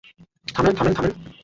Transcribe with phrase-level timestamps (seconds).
[0.55, 1.13] থামেন, থামেন, থামেন।